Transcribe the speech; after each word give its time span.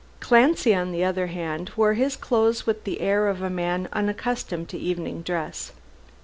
Clancy, 0.19 0.73
on 0.73 0.91
the 0.91 1.03
other 1.03 1.27
hand, 1.27 1.69
wore 1.75 1.93
his 1.93 2.15
clothes 2.17 2.65
with 2.65 2.85
the 2.85 3.01
air 3.01 3.27
of 3.27 3.43
a 3.43 3.51
man 3.51 3.87
unaccustomed 3.93 4.67
to 4.69 4.77
evening 4.79 5.21
dress. 5.21 5.73